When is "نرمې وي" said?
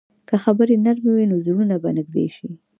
0.85-1.25